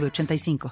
906985. 0.00 0.70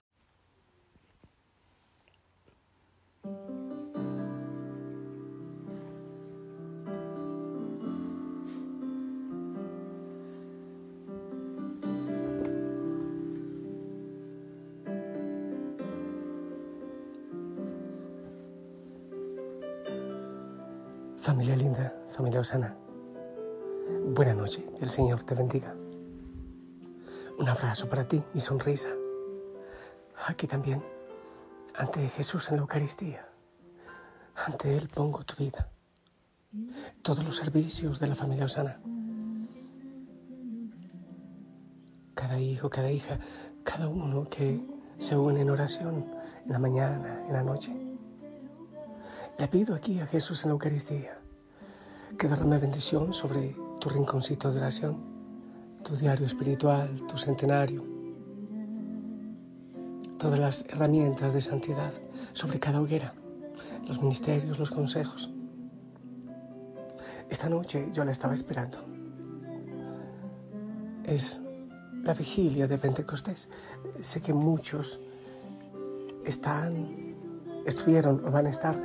Familia 21.17 21.57
linda, 21.57 21.95
familia 22.11 22.41
Osana, 22.41 22.77
buena 24.09 24.35
noche, 24.35 24.67
el 24.81 24.91
Señor 24.91 25.23
te 25.23 25.37
bendiga. 25.37 25.73
Un 27.39 27.49
abrazo 27.49 27.89
para 27.89 28.07
ti, 28.09 28.23
mi 28.35 28.41
sonrisa. 28.41 28.89
Aquí 30.25 30.47
también, 30.47 30.85
ante 31.75 32.09
Jesús 32.09 32.49
en 32.51 32.57
la 32.57 32.63
Eucaristía, 32.63 33.29
ante 34.47 34.77
Él 34.77 34.89
pongo 34.89 35.25
tu 35.25 35.35
vida, 35.35 35.69
todos 37.03 37.25
los 37.25 37.37
servicios 37.37 37.99
de 37.99 38.07
la 38.07 38.15
familia 38.15 38.45
Osana. 38.45 38.81
Cada 42.15 42.39
hijo, 42.39 42.71
cada 42.71 42.93
hija, 42.93 43.19
cada 43.65 43.89
uno 43.89 44.25
que 44.25 44.65
se 44.97 45.17
une 45.17 45.41
en 45.41 45.51
oración 45.51 46.07
en 46.45 46.53
la 46.53 46.59
mañana, 46.61 47.25
en 47.27 47.33
la 47.33 47.43
noche. 47.43 47.73
Le 49.39 49.49
pido 49.49 49.75
aquí 49.75 49.99
a 49.99 50.07
Jesús 50.07 50.45
en 50.45 50.51
la 50.51 50.53
Eucaristía 50.53 51.19
que 52.17 52.29
derrame 52.29 52.59
bendición 52.59 53.13
sobre 53.13 53.57
tu 53.81 53.89
rinconcito 53.89 54.53
de 54.53 54.59
oración, 54.59 55.03
tu 55.83 55.97
diario 55.97 56.27
espiritual, 56.27 56.95
tu 57.09 57.19
centenario, 57.19 57.92
todas 60.23 60.39
las 60.39 60.65
herramientas 60.69 61.33
de 61.33 61.41
santidad 61.41 61.93
sobre 62.33 62.61
cada 62.61 62.81
hoguera, 62.81 63.13
los 63.89 64.01
ministerios, 64.01 64.57
los 64.57 64.71
consejos. 64.71 65.29
Esta 67.29 67.49
noche 67.49 67.89
yo 67.93 68.05
la 68.05 68.13
estaba 68.13 68.33
esperando. 68.33 68.79
Es 71.05 71.43
la 72.05 72.15
vigilia 72.15 72.69
de 72.69 72.79
Pentecostés. 72.79 73.49
Sé 73.99 74.21
que 74.21 74.33
muchos 74.33 75.01
están, 76.25 77.17
estuvieron 77.67 78.25
o 78.25 78.31
van 78.31 78.47
a 78.47 78.51
estar 78.51 78.77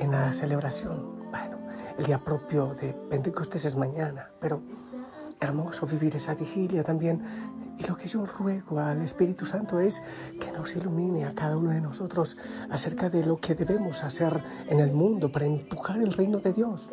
en 0.00 0.10
la 0.10 0.34
celebración. 0.34 1.30
Bueno, 1.30 1.58
el 1.98 2.04
día 2.04 2.18
propio 2.18 2.74
de 2.74 2.94
Pentecostés 2.94 3.64
es 3.64 3.76
mañana, 3.76 4.32
pero 4.40 4.60
hermoso 5.40 5.86
vivir 5.86 6.16
esa 6.16 6.34
vigilia 6.34 6.82
también. 6.82 7.22
Y 7.78 7.84
lo 7.86 7.96
que 7.96 8.06
yo 8.06 8.26
ruego 8.26 8.78
al 8.78 9.02
Espíritu 9.02 9.46
Santo 9.46 9.80
es 9.80 10.02
que 10.38 10.52
nos 10.52 10.76
ilumine 10.76 11.24
a 11.24 11.32
cada 11.32 11.56
uno 11.56 11.70
de 11.70 11.80
nosotros 11.80 12.36
acerca 12.68 13.08
de 13.08 13.24
lo 13.24 13.38
que 13.38 13.54
debemos 13.54 14.04
hacer 14.04 14.44
en 14.68 14.80
el 14.80 14.92
mundo 14.92 15.32
para 15.32 15.46
empujar 15.46 16.00
el 16.00 16.12
reino 16.12 16.38
de 16.38 16.52
Dios. 16.52 16.90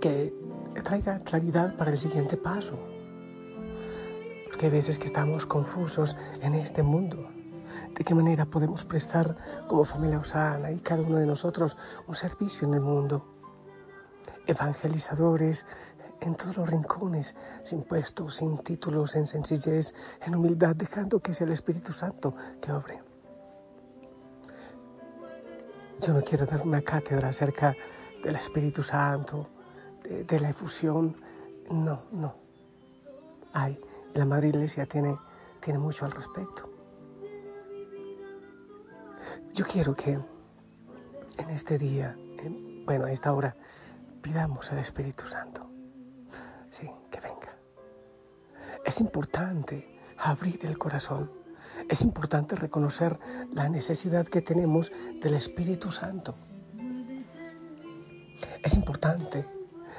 Que 0.00 0.34
traiga 0.82 1.20
claridad 1.20 1.76
para 1.76 1.92
el 1.92 1.98
siguiente 1.98 2.36
paso. 2.36 2.74
Porque 4.48 4.66
hay 4.66 4.72
veces 4.72 4.98
que 4.98 5.06
estamos 5.06 5.46
confusos 5.46 6.16
en 6.40 6.54
este 6.54 6.82
mundo 6.82 7.28
de 7.94 8.04
qué 8.04 8.14
manera 8.14 8.46
podemos 8.46 8.84
prestar 8.84 9.36
como 9.68 9.84
familia 9.84 10.18
Osana 10.18 10.70
y 10.70 10.80
cada 10.80 11.02
uno 11.02 11.18
de 11.18 11.26
nosotros 11.26 11.76
un 12.06 12.14
servicio 12.14 12.66
en 12.66 12.74
el 12.74 12.80
mundo. 12.80 13.26
Evangelizadores 14.46 15.66
en 16.22 16.36
todos 16.36 16.56
los 16.56 16.70
rincones, 16.70 17.34
sin 17.62 17.82
puestos, 17.82 18.36
sin 18.36 18.58
títulos, 18.58 19.16
en 19.16 19.26
sencillez, 19.26 19.94
en 20.24 20.34
humildad, 20.36 20.76
dejando 20.76 21.20
que 21.20 21.34
sea 21.34 21.46
el 21.46 21.52
Espíritu 21.52 21.92
Santo 21.92 22.34
que 22.60 22.72
obre. 22.72 23.02
Yo 26.00 26.12
no 26.14 26.22
quiero 26.22 26.46
dar 26.46 26.62
una 26.62 26.82
cátedra 26.82 27.28
acerca 27.28 27.76
del 28.22 28.36
Espíritu 28.36 28.82
Santo, 28.82 29.48
de, 30.02 30.40
la 30.40 30.50
efusión. 30.50 31.16
No, 31.70 32.04
no. 32.12 32.34
Ay, 33.52 33.80
la 34.14 34.24
Madre 34.24 34.48
Iglesia 34.48 34.86
tiene, 34.86 35.16
tiene 35.60 35.78
mucho 35.78 36.04
al 36.04 36.12
respecto. 36.12 36.70
Yo 39.54 39.66
quiero 39.66 39.94
que 39.94 40.12
en 40.12 41.50
este 41.50 41.78
día, 41.78 42.16
bueno, 42.84 43.06
a 43.06 43.12
esta 43.12 43.32
hora, 43.32 43.56
pidamos 44.22 44.70
al 44.72 44.78
Espíritu 44.78 45.26
Santo. 45.26 45.71
Que 47.10 47.20
venga. 47.20 47.56
Es 48.84 49.00
importante 49.00 50.00
abrir 50.18 50.64
el 50.64 50.78
corazón. 50.78 51.30
Es 51.88 52.02
importante 52.02 52.56
reconocer 52.56 53.18
la 53.52 53.68
necesidad 53.68 54.26
que 54.26 54.42
tenemos 54.42 54.92
del 55.20 55.34
Espíritu 55.34 55.90
Santo. 55.90 56.34
Es 58.62 58.74
importante 58.74 59.46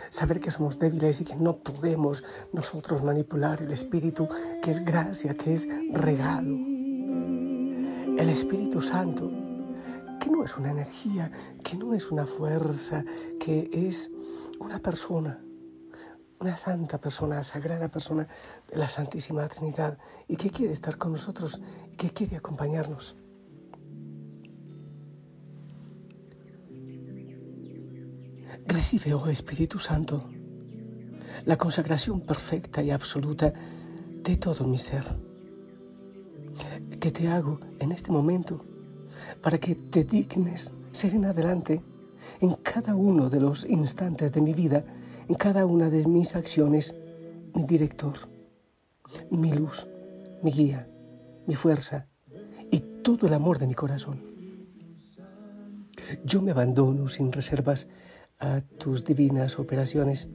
saber 0.10 0.40
que 0.40 0.52
somos 0.52 0.80
débiles 0.80 1.22
y 1.22 1.26
que 1.26 1.36
no 1.36 1.58
podemos 1.58 2.24
nosotros 2.52 3.04
manipular 3.04 3.62
el 3.62 3.72
Espíritu, 3.72 4.28
que 4.62 4.72
es 4.72 4.86
gracia, 4.86 5.36
que 5.36 5.54
es 5.54 5.68
regalo. 5.92 6.56
El 8.18 8.30
Espíritu 8.30 8.82
Santo 8.82 9.32
que 10.24 10.30
no 10.30 10.44
es 10.46 10.58
una 10.58 10.72
energía, 10.72 11.32
que 11.64 11.76
no 11.76 11.94
es 11.94 12.10
una 12.10 12.26
fuerza, 12.26 13.04
que 13.40 13.70
es 13.74 14.10
una 14.60 14.80
persona, 14.80 15.44
una 16.44 16.58
santa 16.58 16.98
persona, 16.98 17.42
sagrada 17.42 17.88
persona 17.88 18.28
de 18.70 18.78
la 18.78 18.90
Santísima 18.90 19.48
Trinidad 19.48 19.98
y 20.28 20.36
que 20.36 20.50
quiere 20.50 20.74
estar 20.74 20.98
con 20.98 21.14
nosotros 21.14 21.62
y 21.90 21.96
que 21.96 22.10
quiere 22.10 22.36
acompañarnos. 22.36 23.16
Recibe, 28.66 29.14
oh 29.14 29.28
Espíritu 29.28 29.80
Santo, 29.80 30.30
la 31.46 31.56
consagración 31.56 32.20
perfecta 32.20 32.84
y 32.84 32.92
absoluta 32.92 33.54
de 34.24 34.36
todo 34.36 34.66
mi 34.66 34.80
ser, 34.80 35.06
que 37.00 37.12
te 37.12 37.30
hago 37.30 37.62
en 37.80 37.94
este 37.94 38.12
momento 38.12 38.66
para 39.42 39.58
que 39.58 39.76
te 39.76 40.04
dignes 40.04 40.76
ser 40.92 41.16
en 41.16 41.24
adelante 41.24 41.82
en 42.42 42.56
cada 42.56 42.96
uno 42.96 43.30
de 43.30 43.40
los 43.40 43.64
instantes 43.64 44.34
de 44.34 44.42
mi 44.42 44.54
vida, 44.54 44.84
en 45.28 45.36
cada 45.36 45.66
una 45.66 45.90
de 45.90 46.06
mis 46.06 46.36
acciones, 46.36 46.96
mi 47.54 47.64
director, 47.64 48.14
mi 49.30 49.52
luz, 49.52 49.88
mi 50.42 50.52
guía, 50.52 50.88
mi 51.46 51.56
fuerza 51.56 52.08
y 52.72 52.80
todo 52.80 53.28
el 53.28 53.34
amor 53.34 53.60
de 53.60 53.68
mi 53.68 53.74
corazón. 53.74 54.22
Yo 56.24 56.42
me 56.42 56.52
abandono 56.52 57.10
sin 57.10 57.32
reservas 57.32 57.88
a 58.40 58.62
tus 58.62 59.06
divinas 59.06 59.60
operaciones 59.60 60.30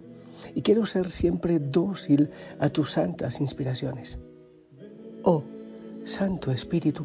y 0.54 0.62
quiero 0.62 0.87
ser 0.87 1.10
siempre 1.10 1.59
dócil 1.59 2.31
a 2.59 2.69
tus 2.69 2.93
santas 2.93 3.41
inspiraciones. 3.41 4.20
Oh, 5.25 5.43
Santo 6.05 6.50
Espíritu, 6.53 7.05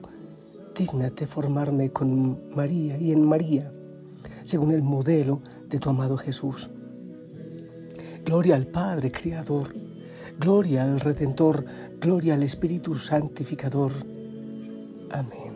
Dígnate 0.76 1.28
formarme 1.28 1.92
con 1.92 2.50
María 2.56 2.98
y 2.98 3.12
en 3.12 3.24
María, 3.24 3.72
según 4.44 4.72
el 4.72 4.82
modelo 4.82 5.40
de 5.70 5.78
tu 5.78 5.92
amado 5.92 6.18
Jesús. 6.18 6.72
Gloria 8.26 8.56
al 8.56 8.68
Padre 8.68 9.12
Creador, 9.12 9.74
gloria 10.40 10.84
al 10.84 11.00
Redentor, 11.00 11.66
gloria 12.00 12.36
al 12.36 12.44
Espíritu 12.44 12.96
Santificador. 12.96 13.92
Amén. 15.12 15.54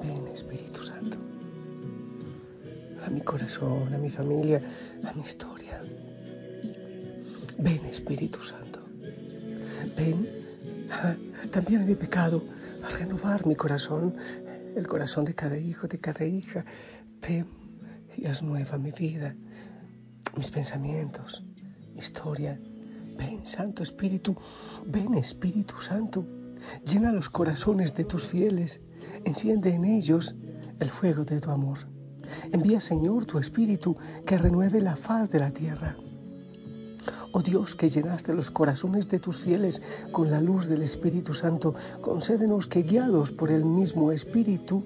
Ven 0.00 0.28
Espíritu 0.32 0.82
Santo, 0.82 1.18
a 3.04 3.10
mi 3.10 3.20
corazón, 3.20 3.92
a 3.92 3.98
mi 3.98 4.08
familia, 4.08 4.62
a 5.04 5.12
mi 5.12 5.22
historia. 5.22 5.82
Ven 7.58 7.84
Espíritu 7.86 8.42
Santo, 8.42 8.80
ven 9.96 10.28
también 11.50 11.82
a 11.82 11.86
mi 11.86 11.96
pecado 11.96 12.44
a 12.84 12.96
renovar 12.96 13.44
mi 13.46 13.56
corazón, 13.56 14.14
el 14.76 14.86
corazón 14.86 15.24
de 15.24 15.34
cada 15.34 15.58
hijo, 15.58 15.88
de 15.88 15.98
cada 15.98 16.24
hija. 16.24 16.64
Ven 17.20 17.46
y 18.16 18.26
haz 18.26 18.42
nueva 18.42 18.78
mi 18.78 18.92
vida, 18.92 19.34
mis 20.36 20.50
pensamientos, 20.50 21.44
mi 21.92 22.00
historia. 22.00 22.60
Ven, 23.16 23.46
Santo 23.46 23.82
Espíritu, 23.82 24.36
ven, 24.86 25.14
Espíritu 25.14 25.80
Santo, 25.80 26.24
llena 26.86 27.12
los 27.12 27.28
corazones 27.28 27.94
de 27.94 28.04
tus 28.04 28.26
fieles, 28.26 28.80
enciende 29.24 29.74
en 29.74 29.84
ellos 29.84 30.36
el 30.78 30.90
fuego 30.90 31.24
de 31.24 31.40
tu 31.40 31.50
amor. 31.50 31.78
Envía, 32.52 32.80
Señor, 32.80 33.26
tu 33.26 33.38
Espíritu 33.38 33.96
que 34.24 34.38
renueve 34.38 34.80
la 34.80 34.96
faz 34.96 35.30
de 35.30 35.40
la 35.40 35.50
tierra. 35.50 35.96
Oh 37.32 37.42
Dios, 37.42 37.76
que 37.76 37.88
llenaste 37.88 38.34
los 38.34 38.50
corazones 38.50 39.08
de 39.08 39.20
tus 39.20 39.38
fieles 39.38 39.82
con 40.10 40.30
la 40.30 40.40
luz 40.40 40.66
del 40.66 40.82
Espíritu 40.82 41.32
Santo, 41.32 41.74
concédenos 42.00 42.66
que 42.66 42.82
guiados 42.82 43.30
por 43.30 43.50
el 43.50 43.64
mismo 43.64 44.10
Espíritu, 44.10 44.84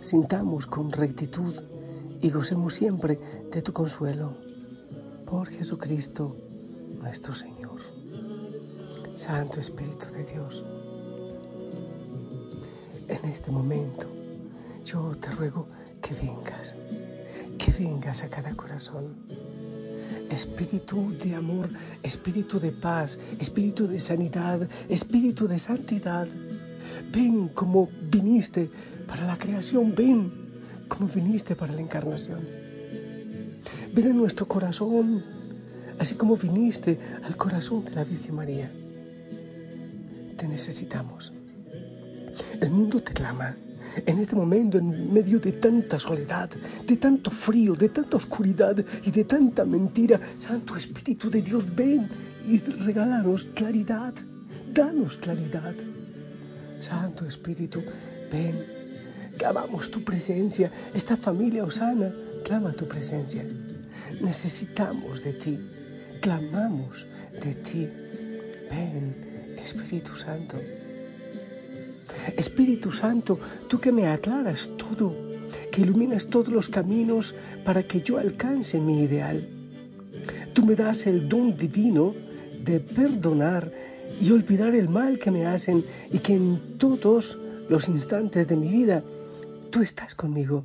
sintamos 0.00 0.66
con 0.66 0.92
rectitud 0.92 1.54
y 2.20 2.30
gocemos 2.30 2.74
siempre 2.74 3.18
de 3.50 3.62
tu 3.62 3.72
consuelo. 3.72 4.47
Por 5.28 5.50
Jesucristo 5.50 6.34
nuestro 7.02 7.34
Señor. 7.34 7.80
Santo 9.14 9.60
Espíritu 9.60 10.06
de 10.12 10.24
Dios, 10.24 10.64
en 13.08 13.28
este 13.28 13.50
momento 13.50 14.06
yo 14.82 15.10
te 15.16 15.28
ruego 15.32 15.68
que 16.00 16.14
vengas, 16.14 16.76
que 17.58 17.72
vengas 17.72 18.22
a 18.22 18.30
cada 18.30 18.54
corazón. 18.54 19.16
Espíritu 20.30 21.12
de 21.22 21.34
amor, 21.34 21.68
espíritu 22.02 22.58
de 22.58 22.72
paz, 22.72 23.20
espíritu 23.38 23.86
de 23.86 24.00
sanidad, 24.00 24.66
espíritu 24.88 25.46
de 25.46 25.58
santidad. 25.58 26.26
Ven 27.12 27.48
como 27.48 27.86
viniste 28.10 28.70
para 29.06 29.26
la 29.26 29.36
creación, 29.36 29.94
ven 29.94 30.32
como 30.88 31.06
viniste 31.06 31.54
para 31.54 31.74
la 31.74 31.82
encarnación. 31.82 32.67
Ven 33.98 34.12
en 34.12 34.16
nuestro 34.16 34.46
corazón, 34.46 35.24
así 35.98 36.14
como 36.14 36.36
viniste 36.36 37.00
al 37.24 37.36
corazón 37.36 37.84
de 37.84 37.90
la 37.96 38.04
Virgen 38.04 38.36
María. 38.36 38.70
Te 40.36 40.46
necesitamos. 40.46 41.32
El 42.60 42.70
mundo 42.70 43.02
te 43.02 43.12
clama 43.12 43.56
en 44.06 44.20
este 44.20 44.36
momento, 44.36 44.78
en 44.78 45.12
medio 45.12 45.40
de 45.40 45.50
tanta 45.50 45.98
soledad, 45.98 46.48
de 46.86 46.96
tanto 46.96 47.32
frío, 47.32 47.74
de 47.74 47.88
tanta 47.88 48.18
oscuridad 48.18 48.76
y 49.02 49.10
de 49.10 49.24
tanta 49.24 49.64
mentira, 49.64 50.20
Santo 50.36 50.76
Espíritu 50.76 51.28
de 51.28 51.42
Dios, 51.42 51.66
ven 51.74 52.08
y 52.46 52.58
regálanos 52.58 53.46
claridad, 53.46 54.14
danos 54.72 55.18
claridad. 55.18 55.74
Santo 56.78 57.26
Espíritu, 57.26 57.82
ven, 58.30 58.64
clamamos 59.36 59.90
tu 59.90 60.04
presencia, 60.04 60.70
esta 60.94 61.16
familia 61.16 61.64
Osana 61.64 62.14
clama 62.44 62.70
tu 62.70 62.86
presencia. 62.86 63.44
Necesitamos 64.20 65.22
de 65.22 65.32
ti, 65.32 65.58
clamamos 66.20 67.06
de 67.42 67.54
ti. 67.54 67.88
Ven, 68.70 69.56
Espíritu 69.62 70.14
Santo. 70.16 70.56
Espíritu 72.36 72.92
Santo, 72.92 73.38
tú 73.68 73.78
que 73.78 73.92
me 73.92 74.06
aclaras 74.06 74.70
todo, 74.76 75.14
que 75.70 75.82
iluminas 75.82 76.26
todos 76.26 76.48
los 76.48 76.68
caminos 76.68 77.34
para 77.64 77.82
que 77.82 78.00
yo 78.00 78.18
alcance 78.18 78.80
mi 78.80 79.02
ideal. 79.02 79.48
Tú 80.52 80.64
me 80.64 80.74
das 80.74 81.06
el 81.06 81.28
don 81.28 81.56
divino 81.56 82.14
de 82.64 82.80
perdonar 82.80 83.72
y 84.20 84.30
olvidar 84.32 84.74
el 84.74 84.88
mal 84.88 85.18
que 85.18 85.30
me 85.30 85.46
hacen 85.46 85.84
y 86.12 86.18
que 86.18 86.34
en 86.34 86.78
todos 86.78 87.38
los 87.68 87.88
instantes 87.88 88.48
de 88.48 88.56
mi 88.56 88.68
vida 88.68 89.04
tú 89.70 89.82
estás 89.82 90.14
conmigo. 90.14 90.64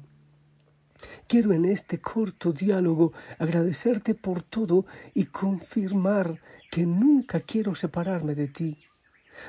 Quiero 1.27 1.53
en 1.53 1.65
este 1.65 1.99
corto 1.99 2.51
diálogo 2.51 3.13
agradecerte 3.39 4.15
por 4.15 4.43
todo 4.43 4.85
y 5.13 5.25
confirmar 5.25 6.39
que 6.71 6.85
nunca 6.85 7.39
quiero 7.39 7.75
separarme 7.75 8.35
de 8.35 8.47
ti 8.47 8.77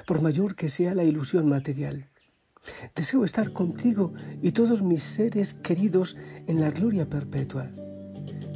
por 0.07 0.23
mayor 0.23 0.55
que 0.55 0.69
sea 0.69 0.95
la 0.95 1.05
ilusión 1.05 1.49
material. 1.49 2.09
Deseo 2.95 3.25
estar 3.25 3.53
contigo 3.53 4.15
y 4.41 4.53
todos 4.53 4.83
mis 4.83 5.03
seres 5.03 5.55
queridos 5.55 6.17
en 6.47 6.61
la 6.61 6.71
gloria 6.71 7.09
perpetua. 7.09 7.71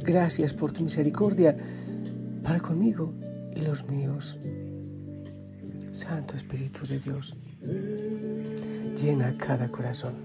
Gracias 0.03 0.53
por 0.53 0.71
tu 0.71 0.83
misericordia 0.83 1.55
para 2.43 2.59
conmigo 2.59 3.13
y 3.55 3.61
los 3.61 3.87
míos. 3.87 4.39
Santo 5.91 6.35
Espíritu 6.35 6.85
de 6.87 6.99
Dios, 6.99 7.37
llena 8.95 9.35
cada 9.37 9.69
corazón. 9.69 10.15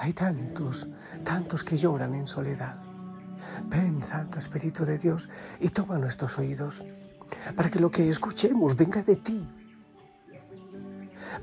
Hay 0.00 0.14
tantos, 0.14 0.88
tantos 1.24 1.62
que 1.62 1.76
lloran 1.76 2.14
en 2.14 2.26
soledad. 2.26 2.76
Ven, 3.66 4.02
Santo 4.02 4.38
Espíritu 4.38 4.86
de 4.86 4.96
Dios, 4.96 5.28
y 5.60 5.68
toma 5.68 5.98
nuestros 5.98 6.38
oídos 6.38 6.86
para 7.54 7.68
que 7.68 7.78
lo 7.78 7.90
que 7.90 8.08
escuchemos 8.08 8.76
venga 8.76 9.02
de 9.02 9.16
ti, 9.16 9.46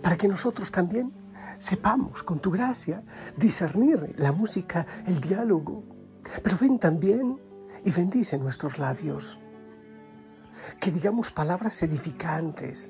para 0.02 0.18
que 0.18 0.28
nosotros 0.28 0.72
también 0.72 1.14
sepamos 1.60 2.24
con 2.24 2.40
tu 2.40 2.50
gracia 2.50 3.04
discernir 3.38 4.16
la 4.18 4.32
música, 4.32 4.88
el 5.06 5.22
diálogo, 5.22 5.84
pero 6.42 6.58
ven 6.60 6.80
también 6.80 7.40
y 7.86 7.92
bendice 7.92 8.40
nuestros 8.40 8.80
labios. 8.80 9.38
Que 10.80 10.92
digamos 10.92 11.32
palabras 11.32 11.82
edificantes, 11.84 12.90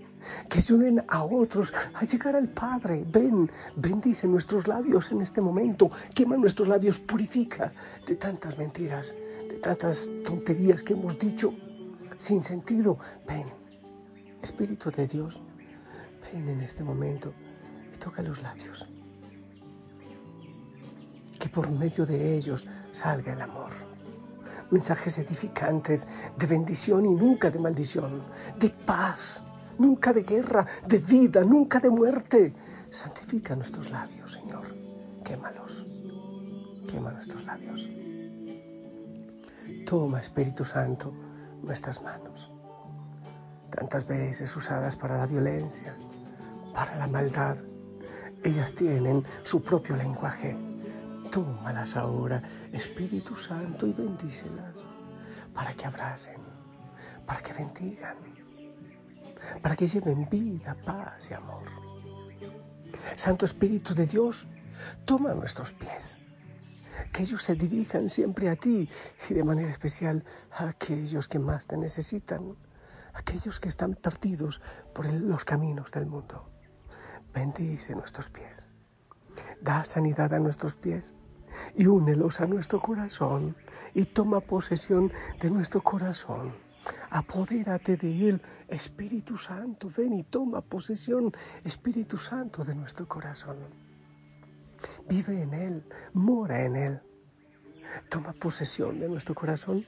que 0.50 0.60
ayuden 0.60 1.04
a 1.08 1.24
otros 1.24 1.74
a 1.94 2.04
llegar 2.06 2.36
al 2.36 2.50
Padre. 2.50 3.04
Ven, 3.08 3.50
bendice 3.76 4.28
nuestros 4.28 4.68
labios 4.68 5.12
en 5.12 5.22
este 5.22 5.42
momento, 5.42 5.92
quema 6.14 6.38
nuestros 6.38 6.68
labios, 6.68 7.00
purifica 7.00 7.72
de 8.06 8.16
tantas 8.16 8.58
mentiras, 8.58 9.16
de 9.50 9.56
tantas 9.56 10.10
tonterías 10.24 10.84
que 10.84 10.94
hemos 10.94 11.18
dicho 11.18 11.54
sin 12.18 12.42
sentido. 12.42 12.98
Ven, 13.28 13.46
Espíritu 14.42 14.92
de 14.92 15.08
Dios, 15.08 15.42
ven 16.32 16.48
en 16.50 16.62
este 16.62 16.84
momento 16.84 17.34
y 17.94 17.98
toca 17.98 18.22
los 18.22 18.42
labios. 18.42 18.88
Que 21.40 21.50
por 21.50 21.70
medio 21.70 22.06
de 22.06 22.36
ellos 22.36 22.66
salga 22.92 23.34
el 23.34 23.42
amor. 23.42 23.97
Mensajes 24.72 25.18
edificantes 25.18 26.08
de 26.38 26.46
bendición 26.46 27.06
y 27.06 27.14
nunca 27.14 27.50
de 27.50 27.60
maldición, 27.60 28.24
de 28.60 28.70
paz, 28.70 29.44
nunca 29.78 30.12
de 30.14 30.24
guerra, 30.24 30.66
de 30.88 30.98
vida, 31.00 31.42
nunca 31.44 31.80
de 31.80 31.90
muerte. 31.90 32.54
Santifica 32.90 33.56
nuestros 33.56 33.90
labios, 33.90 34.34
Señor. 34.34 34.76
Quémalos. 35.24 35.88
Quema 36.88 37.12
nuestros 37.12 37.46
labios. 37.46 37.90
Toma, 39.86 40.20
Espíritu 40.20 40.66
Santo 40.66 41.14
nuestras 41.64 42.02
manos, 42.02 42.52
tantas 43.70 44.08
veces 44.08 44.56
usadas 44.56 44.96
para 44.96 45.18
la 45.18 45.26
violencia, 45.26 45.96
para 46.74 46.96
la 46.96 47.08
maldad. 47.08 47.58
Ellas 48.44 48.74
tienen 48.74 49.24
su 49.44 49.62
propio 49.62 49.96
lenguaje. 49.96 50.56
Tómalas 51.38 51.96
ahora, 51.96 52.42
Espíritu 52.74 53.36
Santo, 53.36 53.86
y 53.86 53.94
bendícelas 53.94 54.88
para 55.54 55.72
que 55.76 55.86
abracen, 55.86 56.42
para 57.28 57.42
que 57.42 57.54
bendigan, 57.54 58.18
para 59.62 59.76
que 59.76 59.86
lleven 59.86 60.28
vida, 60.32 60.76
paz 60.84 61.30
y 61.30 61.36
amor. 61.36 61.70
Santo 63.16 63.46
Espíritu 63.46 63.94
de 63.94 64.08
Dios, 64.08 64.48
toma 65.06 65.36
nuestros 65.36 65.74
pies 65.74 66.18
que 67.14 67.22
ellos 67.22 67.44
se 67.44 67.54
dirijan 67.54 68.10
siempre 68.10 68.50
a 68.50 68.56
ti 68.56 68.90
y 69.30 69.34
de 69.36 69.44
manera 69.44 69.70
especial 69.70 70.26
a 70.54 70.70
aquellos 70.70 71.28
que 71.28 71.38
más 71.38 71.68
te 71.68 71.78
necesitan, 71.78 72.58
aquellos 73.14 73.60
que 73.60 73.70
están 73.70 73.94
perdidos 73.94 74.60
por 74.92 75.06
los 75.14 75.46
caminos 75.46 75.92
del 75.92 76.08
mundo. 76.08 76.50
Bendice 77.32 77.94
nuestros 77.94 78.32
pies, 78.32 78.68
da 79.62 79.84
sanidad 79.84 80.34
a 80.34 80.40
nuestros 80.40 80.76
pies 80.76 81.14
y 81.76 81.88
únelos 81.88 82.42
a 82.42 82.46
nuestro 82.46 82.82
corazón 82.82 83.56
y 83.94 84.06
toma 84.06 84.40
posesión 84.40 85.12
de 85.40 85.50
nuestro 85.50 85.82
corazón. 85.82 86.54
Apodérate 87.10 87.98
de 87.98 88.30
él, 88.30 88.42
Espíritu 88.68 89.38
Santo, 89.38 89.90
ven 89.96 90.14
y 90.14 90.24
toma 90.24 90.62
posesión, 90.62 91.32
Espíritu 91.64 92.18
Santo, 92.18 92.64
de 92.64 92.76
nuestro 92.76 93.08
corazón 93.08 93.58
vive 95.08 95.42
en 95.42 95.54
Él, 95.54 95.84
mora 96.14 96.64
en 96.64 96.76
Él. 96.76 97.02
Toma 98.10 98.34
posesión 98.34 99.00
de 99.00 99.08
nuestro 99.08 99.34
corazón, 99.34 99.86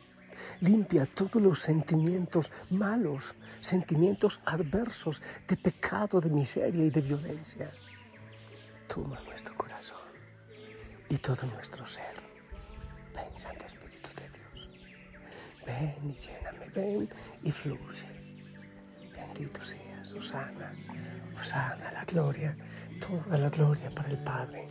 limpia 0.61 1.05
todos 1.05 1.41
los 1.41 1.59
sentimientos 1.59 2.51
malos, 2.69 3.35
sentimientos 3.59 4.39
adversos 4.45 5.21
de 5.47 5.57
pecado, 5.57 6.21
de 6.21 6.29
miseria 6.29 6.85
y 6.85 6.89
de 6.89 7.01
violencia. 7.01 7.71
Toma 8.87 9.19
nuestro 9.27 9.55
corazón 9.55 9.68
y 11.09 11.17
todo 11.17 11.45
nuestro 11.55 11.85
ser. 11.85 12.15
Ven, 13.13 13.35
Santo 13.35 13.65
Espíritu 13.65 14.09
de 14.15 14.29
Dios. 14.29 14.69
Ven 15.65 16.11
y 16.11 16.15
lléname, 16.15 16.69
ven 16.69 17.09
y 17.43 17.51
fluye. 17.51 18.07
Bendito 19.13 19.63
seas, 19.63 20.13
Osana, 20.13 20.73
Osana, 21.35 21.91
la 21.91 22.05
gloria, 22.05 22.55
toda 22.99 23.37
la 23.37 23.49
gloria 23.49 23.89
para 23.89 24.09
el 24.09 24.17
Padre 24.19 24.67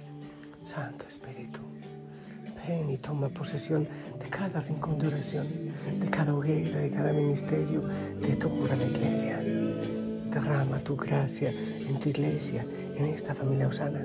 Santo 0.63 1.07
Espíritu, 1.07 1.61
ven 2.67 2.91
y 2.91 2.99
toma 2.99 3.29
posesión 3.29 3.89
de 4.19 4.29
cada 4.29 4.61
rincón 4.61 4.99
de 4.99 5.09
oración, 5.09 5.47
de 5.99 6.11
cada 6.11 6.35
hoguera, 6.35 6.79
de 6.79 6.91
cada 6.91 7.13
ministerio, 7.13 7.83
de 8.21 8.37
toda 8.37 8.77
la 8.77 8.85
iglesia. 8.85 9.39
Derrama 9.39 10.79
tu 10.81 10.95
gracia 10.95 11.51
en 11.51 11.99
tu 11.99 12.11
iglesia, 12.11 12.67
en 12.97 13.07
esta 13.07 13.35
familia 13.35 13.69
osana. 13.69 14.05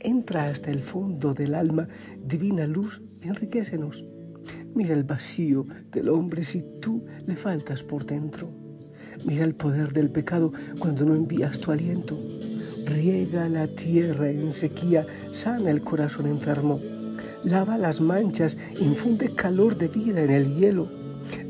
entra 0.00 0.48
hasta 0.48 0.70
el 0.70 0.80
fondo 0.80 1.34
del 1.34 1.54
alma, 1.54 1.88
divina 2.24 2.66
luz, 2.66 3.02
y 3.22 3.28
enriquecenos. 3.28 4.04
Mira 4.74 4.94
el 4.94 5.04
vacío 5.04 5.66
del 5.90 6.08
hombre 6.08 6.42
si 6.44 6.62
tú 6.80 7.04
le 7.26 7.36
faltas 7.36 7.82
por 7.82 8.04
dentro. 8.06 8.50
Mira 9.24 9.44
el 9.44 9.54
poder 9.54 9.92
del 9.92 10.10
pecado 10.10 10.52
cuando 10.78 11.04
no 11.04 11.14
envías 11.14 11.58
tu 11.58 11.72
aliento. 11.72 12.18
Riega 12.84 13.48
la 13.48 13.66
tierra 13.66 14.30
en 14.30 14.52
sequía, 14.52 15.06
sana 15.30 15.70
el 15.70 15.82
corazón 15.82 16.26
enfermo. 16.26 16.80
Lava 17.42 17.78
las 17.78 18.00
manchas, 18.00 18.58
infunde 18.80 19.34
calor 19.34 19.76
de 19.76 19.88
vida 19.88 20.22
en 20.22 20.30
el 20.30 20.54
hielo. 20.54 20.90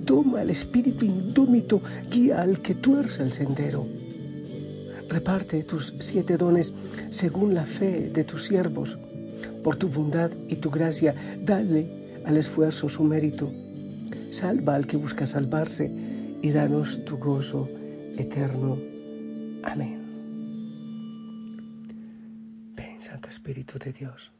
Toma 0.04 0.42
el 0.42 0.50
espíritu 0.50 1.04
indómito, 1.04 1.82
guía 2.10 2.40
al 2.40 2.60
que 2.62 2.74
tuerce 2.74 3.22
el 3.22 3.32
sendero 3.32 3.86
Reparte 5.08 5.62
tus 5.62 5.94
siete 6.00 6.36
dones 6.36 6.74
según 7.10 7.54
la 7.54 7.64
fe 7.64 8.10
de 8.10 8.24
tus 8.24 8.44
siervos. 8.44 8.98
Por 9.62 9.76
tu 9.76 9.88
bondad 9.88 10.30
y 10.48 10.56
tu 10.56 10.70
gracia, 10.70 11.14
dale 11.40 12.22
al 12.24 12.36
esfuerzo 12.36 12.88
su 12.88 13.04
mérito. 13.04 13.52
Salva 14.30 14.74
al 14.74 14.86
que 14.86 14.96
busca 14.96 15.26
salvarse 15.26 15.90
y 16.42 16.50
danos 16.50 17.04
tu 17.04 17.18
gozo 17.18 17.68
eterno. 18.16 18.78
Amén. 19.62 20.02
Ven, 22.74 23.00
Santo 23.00 23.28
Espíritu 23.28 23.78
de 23.78 23.92
Dios. 23.92 24.32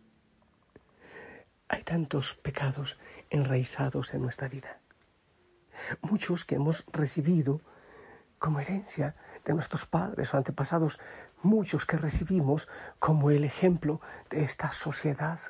Hay 1.69 1.83
tantos 1.83 2.35
pecados 2.35 2.97
enraizados 3.31 4.15
en 4.15 4.23
nuestra 4.23 4.49
vida. 4.49 4.81
Muchos 6.03 6.45
que 6.45 6.57
hemos 6.57 6.85
recibido 6.93 7.61
como 8.39 8.61
herencia 8.61 9.15
de 9.47 9.55
nuestros 9.55 9.87
padres 9.87 10.35
o 10.35 10.37
antepasados, 10.37 10.99
muchos 11.43 11.87
que 11.87 11.97
recibimos 11.97 12.69
como 12.99 13.31
el 13.31 13.45
ejemplo 13.45 14.01
de 14.29 14.43
esta 14.43 14.73
sociedad 14.73 15.41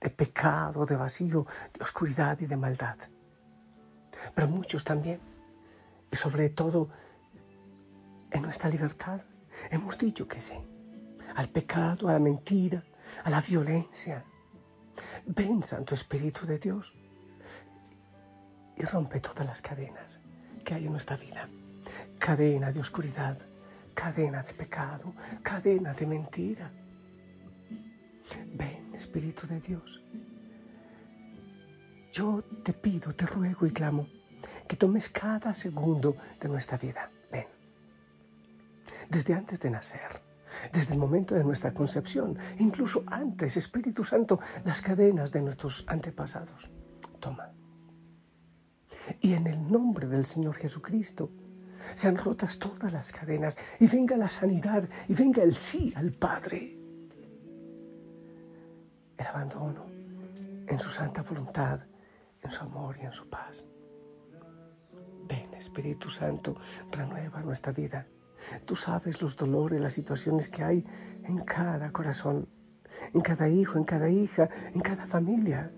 de 0.00 0.10
pecado, 0.10 0.86
de 0.86 0.96
vacío, 0.96 1.46
de 1.74 1.82
oscuridad 1.82 2.38
y 2.40 2.46
de 2.46 2.56
maldad. 2.56 2.96
Pero 4.34 4.48
muchos 4.48 4.84
también, 4.84 5.20
y 6.10 6.16
sobre 6.16 6.50
todo 6.50 6.88
en 8.30 8.42
nuestra 8.42 8.70
libertad, 8.70 9.20
hemos 9.70 9.98
dicho 9.98 10.26
que 10.28 10.40
sí, 10.40 10.54
al 11.34 11.48
pecado, 11.48 12.08
a 12.08 12.12
la 12.12 12.18
mentira, 12.20 12.84
a 13.24 13.30
la 13.30 13.40
violencia. 13.40 14.24
Ven, 15.26 15.62
Santo 15.62 15.94
Espíritu 15.94 16.46
de 16.46 16.58
Dios, 16.58 16.94
y 18.76 18.84
rompe 18.84 19.18
todas 19.18 19.46
las 19.46 19.60
cadenas 19.60 20.20
que 20.64 20.74
hay 20.74 20.86
en 20.86 20.92
nuestra 20.92 21.16
vida 21.16 21.48
cadena 22.22 22.70
de 22.70 22.78
oscuridad, 22.78 23.36
cadena 23.94 24.44
de 24.44 24.54
pecado, 24.54 25.12
cadena 25.42 25.92
de 25.92 26.06
mentira. 26.06 26.70
Ven, 28.54 28.94
Espíritu 28.94 29.48
de 29.48 29.58
Dios. 29.58 30.00
Yo 32.12 32.44
te 32.62 32.74
pido, 32.74 33.10
te 33.10 33.26
ruego 33.26 33.66
y 33.66 33.72
clamo 33.72 34.06
que 34.68 34.76
tomes 34.76 35.08
cada 35.08 35.52
segundo 35.52 36.16
de 36.38 36.48
nuestra 36.48 36.78
vida. 36.78 37.10
Ven. 37.32 37.48
Desde 39.10 39.34
antes 39.34 39.58
de 39.58 39.70
nacer, 39.70 40.22
desde 40.72 40.92
el 40.92 41.00
momento 41.00 41.34
de 41.34 41.42
nuestra 41.42 41.74
concepción, 41.74 42.38
incluso 42.60 43.02
antes, 43.08 43.56
Espíritu 43.56 44.04
Santo, 44.04 44.38
las 44.64 44.80
cadenas 44.80 45.32
de 45.32 45.42
nuestros 45.42 45.84
antepasados. 45.88 46.70
Toma. 47.18 47.50
Y 49.20 49.32
en 49.32 49.48
el 49.48 49.72
nombre 49.72 50.06
del 50.06 50.24
Señor 50.24 50.54
Jesucristo, 50.54 51.32
sean 51.94 52.16
rotas 52.16 52.58
todas 52.58 52.92
las 52.92 53.12
cadenas 53.12 53.56
y 53.78 53.86
venga 53.86 54.16
la 54.16 54.28
sanidad 54.28 54.88
y 55.08 55.14
venga 55.14 55.42
el 55.42 55.54
sí 55.54 55.92
al 55.96 56.12
Padre. 56.12 56.78
El 59.16 59.26
abandono 59.26 59.86
en 60.66 60.78
su 60.78 60.90
santa 60.90 61.22
voluntad, 61.22 61.80
en 62.40 62.50
su 62.50 62.64
amor 62.64 62.96
y 63.00 63.04
en 63.04 63.12
su 63.12 63.28
paz. 63.28 63.64
Ven, 65.28 65.54
Espíritu 65.54 66.10
Santo, 66.10 66.56
renueva 66.90 67.40
nuestra 67.40 67.72
vida. 67.72 68.06
Tú 68.64 68.74
sabes 68.74 69.22
los 69.22 69.36
dolores, 69.36 69.80
las 69.80 69.92
situaciones 69.92 70.48
que 70.48 70.64
hay 70.64 70.84
en 71.24 71.38
cada 71.44 71.92
corazón, 71.92 72.48
en 73.14 73.20
cada 73.20 73.48
hijo, 73.48 73.78
en 73.78 73.84
cada 73.84 74.08
hija, 74.08 74.48
en 74.74 74.80
cada 74.80 75.06
familia. 75.06 75.72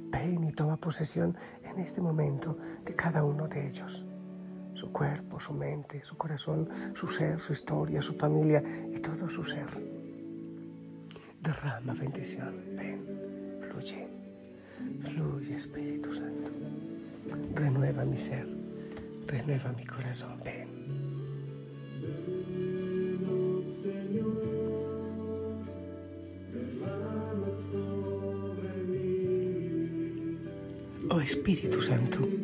Ven 0.00 0.42
y 0.44 0.50
toma 0.50 0.76
posesión 0.76 1.36
en 1.62 1.78
este 1.78 2.00
momento 2.00 2.58
de 2.84 2.94
cada 2.94 3.24
uno 3.24 3.46
de 3.46 3.68
ellos 3.68 4.04
su 4.74 4.90
cuerpo, 4.90 5.40
su 5.40 5.54
mente, 5.54 6.02
su 6.04 6.16
corazón, 6.16 6.68
su 6.94 7.06
ser, 7.06 7.38
su 7.38 7.52
historia, 7.52 8.02
su 8.02 8.14
familia 8.14 8.62
y 8.92 8.98
todo 8.98 9.28
su 9.28 9.44
ser. 9.44 9.66
Derrama 11.40 11.94
bendición, 11.94 12.54
ven, 12.76 13.06
fluye, 13.68 14.08
fluye 15.00 15.56
Espíritu 15.56 16.12
Santo. 16.12 16.50
Renueva 17.54 18.04
mi 18.04 18.16
ser, 18.16 18.46
renueva 19.26 19.72
mi 19.72 19.86
corazón, 19.86 20.40
ven. 20.44 20.74
Oh 31.10 31.20
Espíritu 31.20 31.80
Santo 31.80 32.43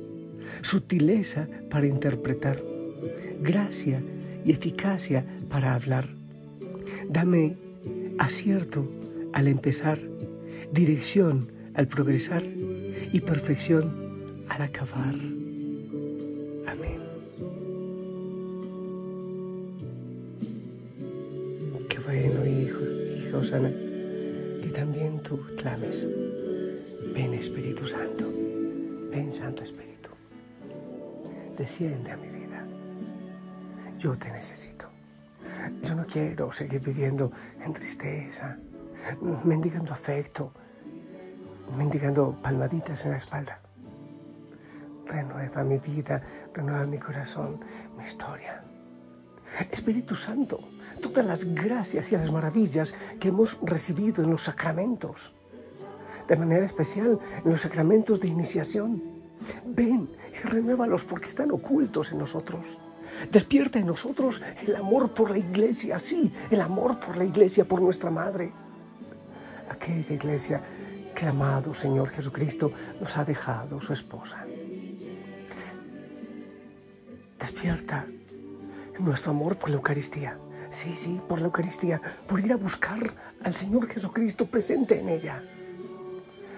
sutileza 0.61 1.47
para 1.69 1.87
interpretar, 1.87 2.63
gracia 3.41 4.01
y 4.45 4.51
eficacia 4.51 5.25
para 5.49 5.73
hablar. 5.73 6.05
Dame 7.09 7.57
acierto 8.17 8.87
al 9.33 9.47
empezar, 9.47 9.99
dirección 10.71 11.51
al 11.73 11.87
progresar 11.87 12.43
y 13.13 13.19
perfección 13.21 14.43
al 14.49 14.61
acabar. 14.61 15.15
Amén. 16.67 17.01
Qué 21.89 21.99
bueno, 21.99 22.45
hijo, 22.45 22.79
hija 23.17 23.37
Osana, 23.37 23.69
que 23.69 24.69
también 24.73 25.21
tú 25.21 25.39
clames. 25.57 26.07
Ven 27.13 27.33
Espíritu 27.33 27.85
Santo, 27.85 28.31
ven 29.11 29.33
Santo 29.33 29.63
Espíritu 29.63 29.91
desciende 31.57 32.11
a 32.11 32.17
mi 32.17 32.27
vida. 32.27 32.65
Yo 33.97 34.17
te 34.17 34.31
necesito. 34.31 34.87
Yo 35.83 35.95
no 35.95 36.05
quiero 36.05 36.51
seguir 36.51 36.81
viviendo 36.81 37.31
en 37.63 37.73
tristeza, 37.73 38.57
mendigando 39.43 39.93
afecto, 39.93 40.51
mendigando 41.77 42.35
palmaditas 42.41 43.05
en 43.05 43.11
la 43.11 43.17
espalda. 43.17 43.59
Renueva 45.05 45.63
mi 45.63 45.77
vida, 45.77 46.21
renueva 46.53 46.85
mi 46.85 46.97
corazón, 46.97 47.59
mi 47.97 48.03
historia. 48.03 48.63
Espíritu 49.69 50.15
Santo, 50.15 50.59
todas 51.01 51.25
las 51.25 51.43
gracias 51.43 52.11
y 52.11 52.17
las 52.17 52.31
maravillas 52.31 52.93
que 53.19 53.27
hemos 53.27 53.57
recibido 53.61 54.23
en 54.23 54.31
los 54.31 54.43
sacramentos, 54.43 55.33
de 56.27 56.37
manera 56.37 56.65
especial 56.65 57.19
en 57.43 57.51
los 57.51 57.61
sacramentos 57.61 58.21
de 58.21 58.29
iniciación. 58.29 59.20
Ven 59.65 60.09
y 60.33 60.47
renuévalos 60.47 61.03
porque 61.03 61.25
están 61.25 61.51
ocultos 61.51 62.11
en 62.11 62.19
nosotros. 62.19 62.77
Despierta 63.31 63.79
en 63.79 63.87
nosotros 63.87 64.41
el 64.65 64.75
amor 64.75 65.13
por 65.13 65.31
la 65.31 65.37
iglesia, 65.37 65.99
sí, 65.99 66.31
el 66.49 66.61
amor 66.61 66.99
por 66.99 67.17
la 67.17 67.25
iglesia, 67.25 67.65
por 67.65 67.81
nuestra 67.81 68.09
madre. 68.09 68.51
Aquella 69.69 70.15
iglesia 70.15 70.61
que 71.13 71.25
el 71.25 71.31
amado 71.31 71.73
Señor 71.73 72.09
Jesucristo 72.09 72.71
nos 72.99 73.17
ha 73.17 73.25
dejado 73.25 73.81
su 73.81 73.93
esposa. 73.93 74.45
Despierta 77.39 78.05
nuestro 78.99 79.31
amor 79.31 79.57
por 79.57 79.69
la 79.69 79.77
Eucaristía. 79.77 80.37
Sí, 80.69 80.95
sí, 80.95 81.19
por 81.27 81.39
la 81.39 81.47
Eucaristía, 81.47 82.01
por 82.27 82.39
ir 82.39 82.53
a 82.53 82.55
buscar 82.55 83.13
al 83.43 83.55
Señor 83.55 83.87
Jesucristo 83.87 84.45
presente 84.45 84.99
en 84.99 85.09
ella. 85.09 85.43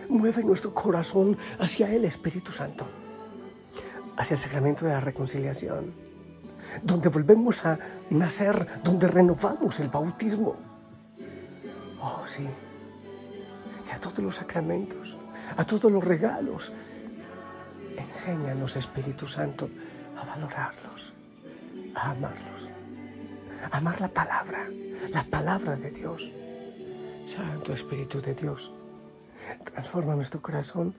Mueve 0.10 0.44
nuestro 0.44 0.74
corazón 0.74 1.38
hacia 1.60 1.94
el 1.94 2.06
Espíritu 2.06 2.52
Santo, 2.52 2.88
hacia 4.18 4.36
el 4.36 4.40
sacramento 4.40 4.86
de 4.86 4.94
la 4.94 5.00
reconciliación, 5.00 5.94
donde 6.82 7.10
volvemos 7.10 7.66
a 7.66 7.78
nacer, 8.10 8.82
donde 8.84 9.08
renovamos 9.08 9.80
el 9.80 9.90
bautismo. 9.90 10.56
Oh, 12.02 12.24
sí. 12.26 12.48
Y 13.88 13.92
a 13.96 14.00
todos 14.00 14.20
los 14.20 14.36
sacramentos, 14.36 15.18
a 15.56 15.66
todos 15.66 15.92
los 15.92 16.04
regalos. 16.04 16.72
Enséñanos, 17.98 18.76
Espíritu 18.76 19.28
Santo, 19.28 19.70
a 20.18 20.26
valorarlos 20.26 21.14
a 21.96 22.12
amarlos. 22.12 22.70
amar 23.72 24.00
la 24.02 24.08
palabra, 24.10 24.68
la 25.12 25.24
palabra 25.24 25.76
de 25.76 25.90
Dios. 25.90 26.32
Santo 27.26 27.74
Espíritu 27.74 28.20
de 28.20 28.36
Dios, 28.36 28.72
transforma 29.64 30.16
nuestro 30.16 30.42
corazón 30.42 30.94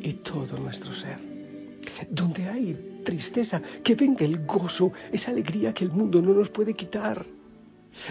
y 0.00 0.14
todo 0.14 0.58
nuestro 0.58 0.92
ser. 0.92 1.18
Donde 2.10 2.48
hay 2.48 3.02
tristeza, 3.04 3.62
que 3.82 3.94
venga 3.94 4.24
el 4.24 4.44
gozo, 4.46 4.92
esa 5.12 5.30
alegría 5.30 5.74
que 5.74 5.84
el 5.84 5.90
mundo 5.90 6.20
no 6.20 6.32
nos 6.32 6.50
puede 6.50 6.74
quitar. 6.74 7.24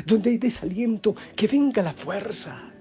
Donde 0.06 0.32
hay 0.32 0.38
desaliento, 0.38 1.16
que 1.36 1.48
venga 1.48 1.82
la 1.82 1.94
fuerza. 1.94 2.72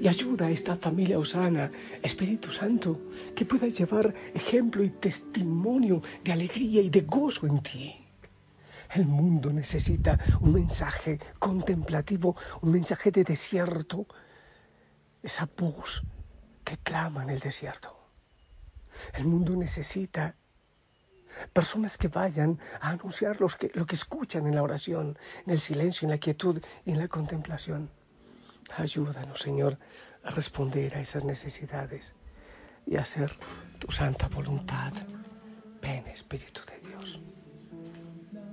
Y 0.00 0.08
ayuda 0.08 0.46
a 0.46 0.50
esta 0.50 0.76
familia 0.76 1.18
Osana, 1.18 1.70
Espíritu 2.02 2.50
Santo, 2.50 3.00
que 3.34 3.44
pueda 3.44 3.68
llevar 3.68 4.14
ejemplo 4.34 4.82
y 4.84 4.90
testimonio 4.90 6.02
de 6.24 6.32
alegría 6.32 6.82
y 6.82 6.90
de 6.90 7.02
gozo 7.02 7.46
en 7.46 7.60
ti. 7.60 7.94
El 8.94 9.06
mundo 9.06 9.52
necesita 9.52 10.18
un 10.40 10.54
mensaje 10.54 11.20
contemplativo, 11.38 12.36
un 12.62 12.72
mensaje 12.72 13.10
de 13.10 13.22
desierto, 13.22 14.06
esa 15.22 15.48
voz 15.56 16.02
que 16.64 16.76
clama 16.78 17.22
en 17.22 17.30
el 17.30 17.40
desierto. 17.40 17.96
El 19.14 19.24
mundo 19.24 19.54
necesita 19.56 20.36
personas 21.52 21.98
que 21.98 22.08
vayan 22.08 22.58
a 22.80 22.90
anunciar 22.90 23.38
que, 23.58 23.70
lo 23.74 23.86
que 23.86 23.94
escuchan 23.94 24.46
en 24.46 24.54
la 24.54 24.62
oración, 24.62 25.18
en 25.46 25.52
el 25.52 25.60
silencio, 25.60 26.06
en 26.06 26.10
la 26.10 26.18
quietud 26.18 26.62
y 26.84 26.92
en 26.92 26.98
la 26.98 27.08
contemplación. 27.08 27.90
Ayúdanos, 28.76 29.40
Señor, 29.40 29.78
a 30.24 30.30
responder 30.30 30.94
a 30.96 31.00
esas 31.00 31.24
necesidades 31.24 32.14
y 32.86 32.96
a 32.96 33.02
hacer 33.02 33.38
tu 33.78 33.90
santa 33.92 34.28
voluntad. 34.28 34.92
Ven, 35.80 36.06
Espíritu 36.08 36.60
de 36.66 36.88
Dios. 36.88 37.20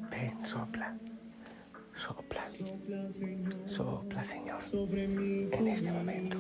Ven, 0.10 0.46
sopla, 0.46 0.96
sopla, 1.96 2.48
sopla, 3.66 4.24
Señor, 4.24 4.62
en 4.72 5.68
este 5.68 5.92
momento. 5.92 6.38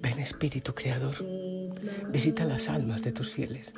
Ven, 0.00 0.18
Espíritu 0.20 0.74
Creador, 0.74 1.14
visita 2.10 2.44
las 2.44 2.68
almas 2.68 3.02
de 3.02 3.12
tus 3.12 3.30
fieles 3.30 3.74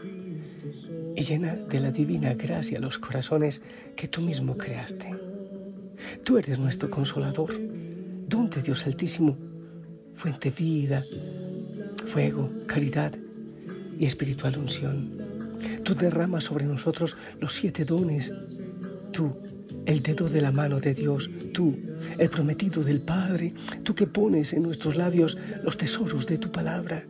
y 1.17 1.23
llena 1.23 1.55
de 1.55 1.81
la 1.81 1.91
divina 1.91 2.35
gracia 2.35 2.79
los 2.79 2.99
corazones 2.99 3.63
que 3.97 4.09
tú 4.09 4.21
mismo 4.21 4.57
creaste. 4.57 5.15
Tú 6.25 6.39
eres 6.39 6.59
nuestro 6.59 6.91
consolador, 6.91 7.53
don 8.27 8.49
de 8.51 8.63
Dios 8.63 8.87
Altísimo, 8.87 9.37
fuente 10.15 10.51
vida, 10.51 11.05
fuego, 12.07 12.51
caridad 12.67 13.13
y 13.99 14.07
espiritual 14.07 14.59
unción. 14.59 15.19
Tú 15.85 15.95
derramas 15.95 16.45
sobre 16.45 16.65
nosotros 16.65 17.17
los 17.39 17.55
siete 17.55 17.85
dones. 17.85 18.33
Tú, 19.13 19.37
el 19.91 20.03
dedo 20.03 20.29
de 20.29 20.41
la 20.41 20.53
mano 20.53 20.79
de 20.79 20.95
Dios. 20.95 21.29
Tú, 21.53 21.77
el 22.17 22.31
prometido 22.31 22.85
del 22.85 23.01
Padre. 23.01 23.53
Tú 23.83 23.93
que 23.93 24.07
pones 24.07 24.53
en 24.53 24.63
nuestros 24.63 24.95
labios 24.95 25.37
los 25.65 25.77
tesoros 25.77 26.27
de 26.27 26.39
tu 26.39 26.53
palabra. 26.53 27.05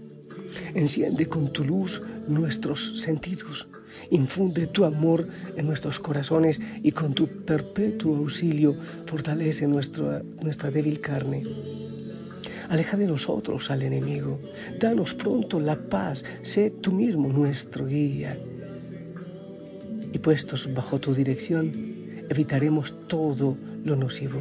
Enciende 0.74 1.28
con 1.28 1.52
tu 1.52 1.62
luz 1.62 2.00
nuestros 2.26 3.02
sentidos. 3.02 3.68
Infunde 4.10 4.66
tu 4.66 4.86
amor 4.86 5.28
en 5.56 5.66
nuestros 5.66 6.00
corazones 6.00 6.58
y 6.82 6.92
con 6.92 7.12
tu 7.12 7.28
perpetuo 7.44 8.16
auxilio 8.16 8.74
fortalece 9.04 9.66
nuestra, 9.66 10.22
nuestra 10.42 10.70
débil 10.70 11.00
carne. 11.00 11.42
Aleja 12.70 12.96
de 12.96 13.06
nosotros 13.06 13.70
al 13.70 13.82
enemigo. 13.82 14.40
Danos 14.80 15.12
pronto 15.12 15.60
la 15.60 15.76
paz. 15.76 16.24
Sé 16.42 16.70
tú 16.70 16.92
mismo 16.92 17.28
nuestro 17.28 17.84
guía 17.86 18.38
y 20.12 20.18
puestos 20.18 20.72
bajo 20.72 20.98
tu 20.98 21.14
dirección, 21.14 21.99
evitaremos 22.30 23.06
todo 23.08 23.58
lo 23.84 23.96
nocivo. 23.96 24.40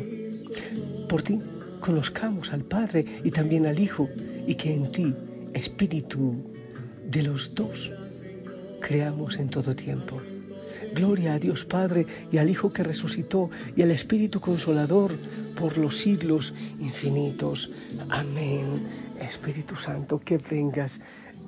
Por 1.10 1.24
ti, 1.24 1.42
conozcamos 1.82 2.54
al 2.54 2.64
Padre 2.64 3.04
y 3.24 3.32
también 3.32 3.66
al 3.66 3.80
Hijo, 3.80 4.08
y 4.48 4.56
que 4.56 4.74
en 4.74 4.92
ti, 4.92 5.14
Espíritu 5.54 6.36
de 7.04 7.24
los 7.24 7.56
dos, 7.56 7.92
creamos 8.80 9.38
en 9.38 9.50
todo 9.50 9.76
tiempo. 9.76 10.22
Gloria 10.94 11.34
a 11.34 11.40
Dios 11.40 11.66
Padre 11.66 12.06
y 12.32 12.38
al 12.38 12.50
Hijo 12.50 12.72
que 12.72 12.84
resucitó 12.84 13.50
y 13.76 13.82
al 13.82 13.92
Espíritu 13.92 14.40
Consolador 14.40 15.12
por 15.60 15.78
los 15.78 15.98
siglos 15.98 16.54
infinitos. 16.80 17.72
Amén. 18.10 18.88
Espíritu 19.20 19.76
Santo, 19.76 20.20
que 20.20 20.38
vengas 20.38 21.02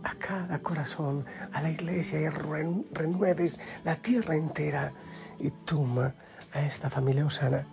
a 0.04 0.16
cada 0.16 0.60
corazón, 0.60 1.26
a 1.54 1.62
la 1.62 1.70
iglesia 1.70 2.20
y 2.20 2.30
renueves 2.30 3.60
la 3.86 3.96
tierra 3.98 4.36
entera 4.36 4.92
y 5.40 5.52
toma 5.66 6.16
a 6.54 6.62
esta 6.62 6.90
familia 6.90 7.26
Osana 7.26 7.66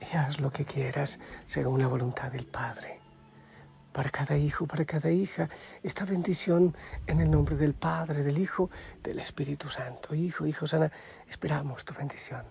y 0.00 0.16
haz 0.16 0.40
lo 0.40 0.50
que 0.50 0.64
quieras 0.64 1.18
según 1.46 1.80
la 1.80 1.88
voluntad 1.88 2.30
del 2.30 2.46
Padre. 2.46 3.00
Para 3.92 4.10
cada 4.10 4.36
hijo, 4.36 4.66
para 4.66 4.84
cada 4.84 5.10
hija, 5.10 5.48
esta 5.82 6.04
bendición 6.04 6.76
en 7.06 7.20
el 7.20 7.30
nombre 7.30 7.56
del 7.56 7.74
Padre, 7.74 8.22
del 8.22 8.38
Hijo, 8.38 8.70
del 9.02 9.18
Espíritu 9.18 9.68
Santo. 9.70 10.14
Hijo, 10.14 10.46
hijo 10.46 10.66
Osana, 10.66 10.92
esperamos 11.28 11.84
tu 11.84 11.94
bendición. 11.94 12.44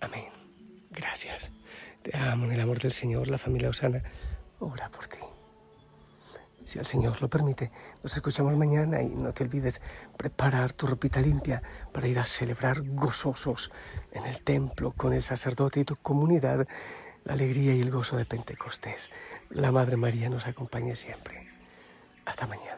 Amén. 0.00 0.32
Gracias. 0.90 1.50
Te 2.02 2.16
amo 2.16 2.46
en 2.46 2.52
el 2.52 2.60
amor 2.60 2.78
del 2.80 2.92
Señor, 2.92 3.28
la 3.28 3.38
familia 3.38 3.68
Osana. 3.68 4.02
Ora 4.60 4.88
por. 4.88 5.07
Si 6.68 6.78
el 6.78 6.84
Señor 6.84 7.22
lo 7.22 7.28
permite, 7.28 7.70
nos 8.02 8.14
escuchamos 8.14 8.54
mañana 8.54 9.00
y 9.00 9.08
no 9.08 9.32
te 9.32 9.42
olvides 9.42 9.80
preparar 10.18 10.74
tu 10.74 10.86
ropita 10.86 11.18
limpia 11.18 11.62
para 11.94 12.08
ir 12.08 12.18
a 12.18 12.26
celebrar 12.26 12.82
gozosos 12.82 13.72
en 14.12 14.26
el 14.26 14.42
templo 14.42 14.92
con 14.92 15.14
el 15.14 15.22
sacerdote 15.22 15.80
y 15.80 15.84
tu 15.84 15.96
comunidad 15.96 16.68
la 17.24 17.32
alegría 17.32 17.74
y 17.74 17.80
el 17.80 17.90
gozo 17.90 18.18
de 18.18 18.26
Pentecostés. 18.26 19.10
La 19.48 19.72
Madre 19.72 19.96
María 19.96 20.28
nos 20.28 20.46
acompañe 20.46 20.94
siempre. 20.94 21.48
Hasta 22.26 22.46
mañana. 22.46 22.77